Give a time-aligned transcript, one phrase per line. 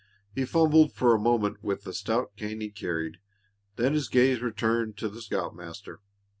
[0.33, 3.17] He fumbled for a moment with the stout cane he carried;
[3.75, 5.99] then his gaze returned to the scoutmaster.